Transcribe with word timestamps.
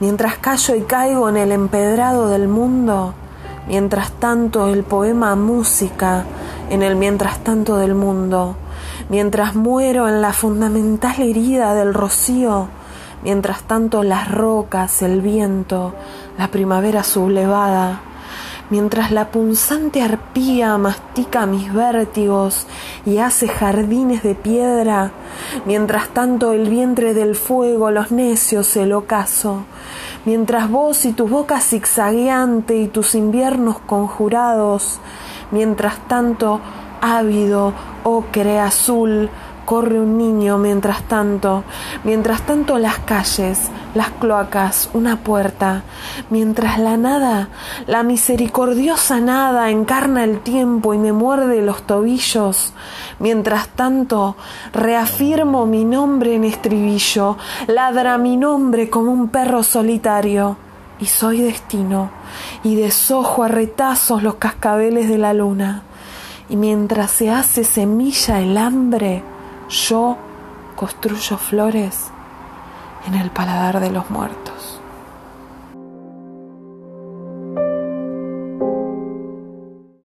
Mientras 0.00 0.38
callo 0.38 0.74
y 0.76 0.80
caigo 0.80 1.28
en 1.28 1.36
el 1.36 1.52
empedrado 1.52 2.28
del 2.28 2.48
mundo, 2.48 3.12
mientras 3.68 4.12
tanto 4.12 4.72
el 4.72 4.82
poema 4.82 5.36
música 5.36 6.24
en 6.70 6.82
el 6.82 6.96
mientras 6.96 7.44
tanto 7.44 7.76
del 7.76 7.94
mundo, 7.94 8.56
mientras 9.10 9.54
muero 9.54 10.08
en 10.08 10.22
la 10.22 10.32
fundamental 10.32 11.20
herida 11.20 11.74
del 11.74 11.92
rocío, 11.92 12.68
mientras 13.22 13.62
tanto 13.64 14.02
las 14.02 14.30
rocas, 14.30 15.02
el 15.02 15.20
viento, 15.20 15.94
la 16.38 16.48
primavera 16.48 17.04
sublevada, 17.04 18.00
mientras 18.70 19.10
la 19.10 19.30
punzante 19.30 20.00
arpía 20.02 20.78
mastica 20.78 21.44
mis 21.46 21.72
vértigos 21.72 22.66
y 23.04 23.18
hace 23.18 23.48
jardines 23.48 24.22
de 24.22 24.34
piedra, 24.34 25.10
mientras 25.66 26.08
tanto 26.08 26.52
el 26.52 26.68
vientre 26.68 27.12
del 27.12 27.34
fuego, 27.34 27.90
los 27.90 28.12
necios, 28.12 28.76
el 28.76 28.92
ocaso, 28.92 29.64
mientras 30.24 30.70
vos 30.70 31.04
y 31.04 31.12
tu 31.12 31.26
boca 31.26 31.60
zigzagueante 31.60 32.76
y 32.76 32.88
tus 32.88 33.14
inviernos 33.14 33.78
conjurados, 33.80 35.00
mientras 35.50 35.98
tanto 36.06 36.60
ávido, 37.00 37.72
ocre, 38.04 38.58
azul, 38.58 39.30
corre 39.70 40.00
un 40.00 40.18
niño 40.18 40.58
mientras 40.58 41.04
tanto, 41.04 41.62
mientras 42.02 42.42
tanto 42.42 42.76
las 42.80 42.98
calles, 42.98 43.70
las 43.94 44.10
cloacas, 44.10 44.90
una 44.94 45.18
puerta, 45.22 45.84
mientras 46.28 46.80
la 46.80 46.96
nada, 46.96 47.50
la 47.86 48.02
misericordiosa 48.02 49.20
nada 49.20 49.70
encarna 49.70 50.24
el 50.24 50.40
tiempo 50.40 50.92
y 50.92 50.98
me 50.98 51.12
muerde 51.12 51.62
los 51.62 51.84
tobillos, 51.84 52.72
mientras 53.20 53.68
tanto 53.68 54.34
reafirmo 54.72 55.66
mi 55.66 55.84
nombre 55.84 56.34
en 56.34 56.42
estribillo, 56.42 57.36
ladra 57.68 58.18
mi 58.18 58.36
nombre 58.36 58.90
como 58.90 59.12
un 59.12 59.28
perro 59.28 59.62
solitario 59.62 60.56
y 60.98 61.06
soy 61.06 61.42
destino, 61.42 62.10
y 62.64 62.74
desojo 62.74 63.44
a 63.44 63.48
retazos 63.48 64.24
los 64.24 64.34
cascabeles 64.34 65.08
de 65.08 65.18
la 65.18 65.32
luna, 65.32 65.84
y 66.48 66.56
mientras 66.56 67.12
se 67.12 67.30
hace 67.30 67.62
semilla 67.62 68.40
el 68.40 68.58
hambre, 68.58 69.22
yo 69.70 70.16
construyo 70.76 71.38
flores 71.38 72.10
en 73.06 73.14
el 73.14 73.30
paladar 73.30 73.80
de 73.80 73.90
los 73.90 74.10
muertos. 74.10 74.80